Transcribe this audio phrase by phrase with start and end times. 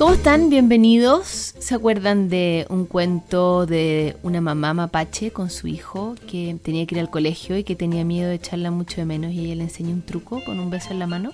[0.00, 0.48] ¿Cómo están?
[0.48, 1.54] Bienvenidos.
[1.58, 6.94] ¿Se acuerdan de un cuento de una mamá mapache con su hijo que tenía que
[6.94, 9.64] ir al colegio y que tenía miedo de echarla mucho de menos y ella le
[9.64, 11.32] enseñó un truco con un beso en la mano?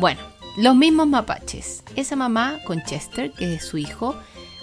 [0.00, 0.18] Bueno,
[0.56, 1.84] los mismos mapaches.
[1.94, 4.16] Esa mamá con Chester, que es su hijo,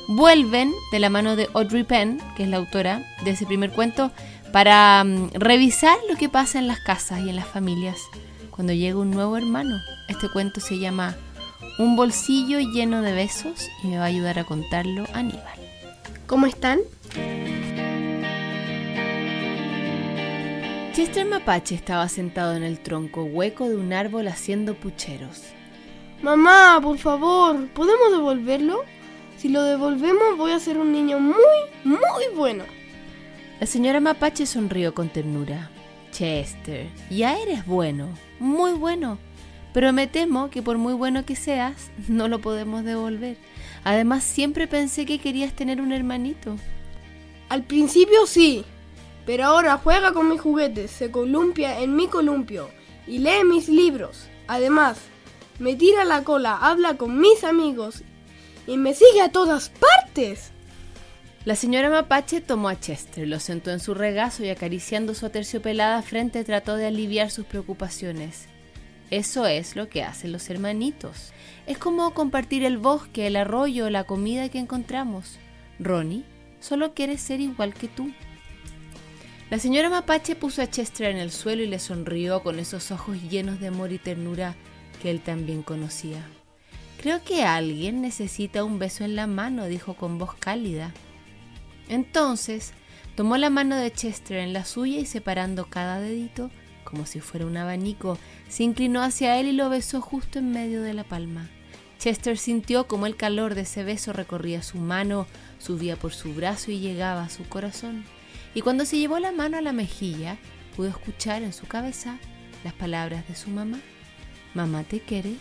[0.09, 4.11] vuelven de la mano de Audrey Penn, que es la autora de ese primer cuento,
[4.51, 7.95] para mm, revisar lo que pasa en las casas y en las familias
[8.57, 9.77] cuando llega un nuevo hermano.
[10.09, 11.15] Este cuento se llama
[11.79, 15.59] Un bolsillo lleno de besos y me va a ayudar a contarlo Aníbal.
[16.25, 16.79] ¿Cómo están?
[20.93, 25.43] Chester Mapache estaba sentado en el tronco hueco de un árbol haciendo pucheros.
[26.23, 28.81] Mamá, por favor, ¿podemos devolverlo?
[29.37, 31.35] Si lo devolvemos voy a ser un niño muy,
[31.83, 32.63] muy bueno.
[33.59, 35.69] La señora Mapache sonrió con ternura.
[36.11, 38.09] Chester, ya eres bueno,
[38.39, 39.19] muy bueno.
[39.77, 43.37] Pero me temo que por muy bueno que seas, no lo podemos devolver.
[43.83, 46.55] Además, siempre pensé que querías tener un hermanito.
[47.47, 48.65] Al principio sí,
[49.27, 52.71] pero ahora juega con mis juguetes, se columpia en mi columpio
[53.05, 54.29] y lee mis libros.
[54.47, 54.97] Además,
[55.59, 58.01] me tira la cola, habla con mis amigos
[58.65, 60.53] y me sigue a todas partes.
[61.45, 66.01] La señora Mapache tomó a Chester, lo sentó en su regazo y acariciando su aterciopelada
[66.01, 68.47] frente trató de aliviar sus preocupaciones.
[69.09, 71.31] Eso es lo que hacen los hermanitos.
[71.65, 75.39] Es como compartir el bosque, el arroyo, la comida que encontramos.
[75.79, 76.25] Ronnie
[76.59, 78.11] solo quiere ser igual que tú.
[79.49, 83.17] La señora Mapache puso a Chester en el suelo y le sonrió con esos ojos
[83.29, 84.55] llenos de amor y ternura
[85.01, 86.21] que él también conocía.
[87.01, 90.93] Creo que alguien necesita un beso en la mano, dijo con voz cálida.
[91.87, 92.73] Entonces
[93.15, 96.49] tomó la mano de Chester en la suya y separando cada dedito,
[96.89, 100.81] como si fuera un abanico, se inclinó hacia él y lo besó justo en medio
[100.81, 101.49] de la palma.
[101.99, 105.27] Chester sintió como el calor de ese beso recorría su mano,
[105.59, 108.05] subía por su brazo y llegaba a su corazón.
[108.53, 110.37] Y cuando se llevó la mano a la mejilla,
[110.77, 112.17] pudo escuchar en su cabeza
[112.63, 113.79] las palabras de su mamá.
[114.53, 115.35] Mamá te quiere,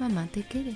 [0.00, 0.74] mamá te quiere.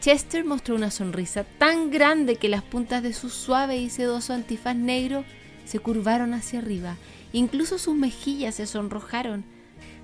[0.00, 4.76] Chester mostró una sonrisa tan grande que las puntas de su suave y sedoso antifaz
[4.76, 5.24] negro
[5.64, 6.96] se curvaron hacia arriba.
[7.32, 9.44] Incluso sus mejillas se sonrojaron.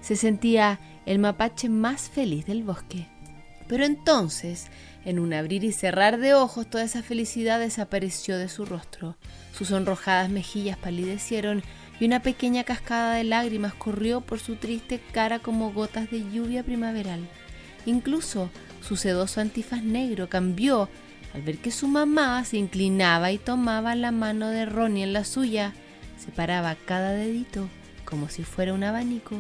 [0.01, 3.09] Se sentía el mapache más feliz del bosque.
[3.69, 4.69] Pero entonces,
[5.05, 9.17] en un abrir y cerrar de ojos, toda esa felicidad desapareció de su rostro.
[9.53, 11.63] Sus sonrojadas mejillas palidecieron
[11.99, 16.63] y una pequeña cascada de lágrimas corrió por su triste cara como gotas de lluvia
[16.63, 17.27] primaveral.
[17.87, 18.51] Incluso
[18.87, 20.89] su sedoso antifaz negro cambió
[21.37, 25.23] al ver que su mamá se inclinaba y tomaba la mano de Ronnie en la
[25.23, 25.75] suya,
[26.17, 27.69] separaba cada dedito
[28.07, 29.37] como si fuera un abanico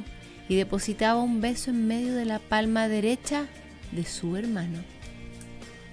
[0.46, 3.46] y depositaba un beso en medio de la palma derecha
[3.92, 4.84] de su hermano.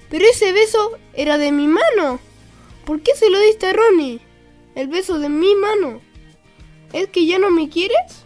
[0.10, 2.20] Pero ese beso era de mi mano.
[2.84, 4.20] ¿Por qué se lo diste a Ronnie?
[4.76, 6.02] El beso de mi mano.
[6.92, 8.26] ¿Es que ya no me quieres?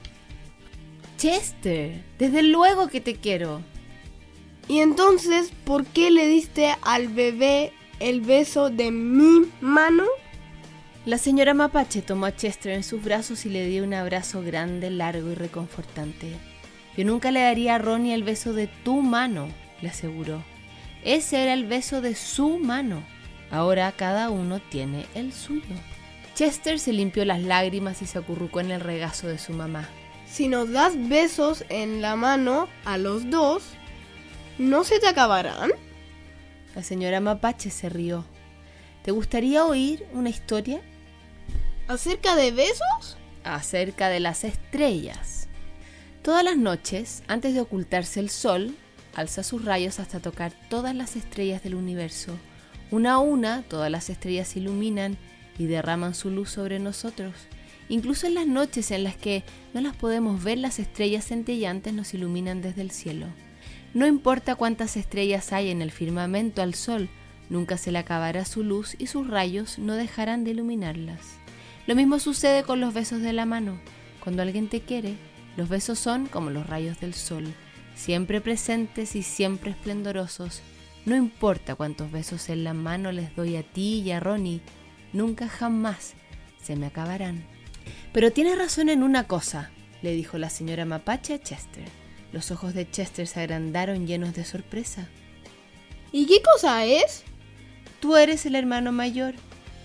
[1.18, 3.62] Chester, desde luego que te quiero.
[4.68, 10.04] Y entonces, ¿por qué le diste al bebé el beso de mi mano?
[11.06, 14.90] La señora Mapache tomó a Chester en sus brazos y le dio un abrazo grande,
[14.90, 16.36] largo y reconfortante.
[16.98, 19.48] Yo nunca le daría a Ronnie el beso de tu mano,
[19.82, 20.44] le aseguró.
[21.06, 23.04] Ese era el beso de su mano.
[23.52, 25.76] Ahora cada uno tiene el suyo.
[26.36, 29.88] Chester se limpió las lágrimas y se acurrucó en el regazo de su mamá.
[30.30, 33.64] Si nos das besos en la mano a los dos,
[34.58, 35.72] ¿no se te acabarán?
[36.76, 38.26] La señora Mapache se rió.
[39.04, 40.82] ¿Te gustaría oír una historia?
[41.88, 43.18] ¿Acerca de besos?
[43.44, 45.48] Acerca de las estrellas.
[46.22, 48.76] Todas las noches, antes de ocultarse el sol,
[49.16, 52.38] alza sus rayos hasta tocar todas las estrellas del universo.
[52.92, 55.18] Una a una, todas las estrellas se iluminan
[55.58, 57.34] y derraman su luz sobre nosotros.
[57.90, 59.44] Incluso en las noches en las que
[59.74, 63.28] no las podemos ver, las estrellas centellantes nos iluminan desde el cielo.
[63.94, 67.10] No importa cuántas estrellas hay en el firmamento al sol,
[67.50, 71.40] nunca se le acabará su luz y sus rayos no dejarán de iluminarlas.
[71.88, 73.80] Lo mismo sucede con los besos de la mano.
[74.24, 75.16] Cuando alguien te quiere,
[75.56, 77.46] los besos son como los rayos del sol,
[77.96, 80.62] siempre presentes y siempre esplendorosos.
[81.06, 84.62] No importa cuántos besos en la mano les doy a ti y a Ronnie,
[85.14, 86.14] nunca jamás
[86.62, 87.46] se me acabarán.
[88.12, 91.86] Pero tienes razón en una cosa, le dijo la señora Mapache a Chester.
[92.32, 95.08] Los ojos de Chester se agrandaron llenos de sorpresa.
[96.12, 97.24] ¿Y qué cosa es?
[98.00, 99.34] Tú eres el hermano mayor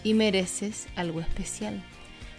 [0.04, 1.82] y mereces algo especial.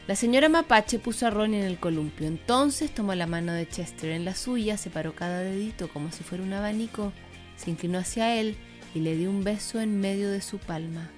[0.06, 2.28] La señora Mapache puso a Ronnie en el columpio.
[2.28, 6.44] Entonces tomó la mano de Chester en la suya, separó cada dedito como si fuera
[6.44, 7.14] un abanico,
[7.56, 8.58] se inclinó hacia él
[8.94, 11.10] y le dio un beso en medio de su palma.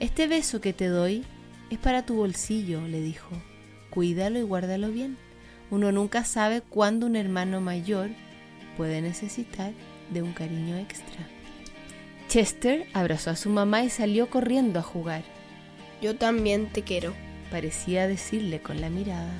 [0.00, 1.24] Este beso que te doy
[1.70, 3.30] es para tu bolsillo, le dijo.
[3.90, 5.18] Cuídalo y guárdalo bien.
[5.74, 8.10] Uno nunca sabe cuándo un hermano mayor
[8.76, 9.72] puede necesitar
[10.08, 11.26] de un cariño extra.
[12.28, 15.24] Chester abrazó a su mamá y salió corriendo a jugar.
[16.00, 17.12] Yo también te quiero,
[17.50, 19.32] parecía decirle con la mirada.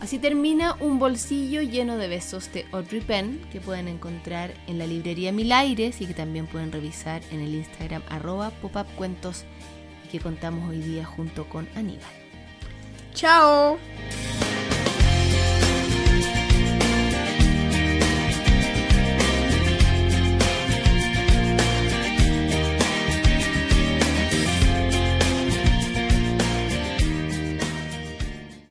[0.00, 4.86] Así termina un bolsillo lleno de besos de Audrey Penn que pueden encontrar en la
[4.86, 9.46] librería Mil Aires y que también pueden revisar en el Instagram arroba popupcuentos
[10.04, 12.04] y que contamos hoy día junto con Aníbal.
[13.14, 13.78] ¡Chao!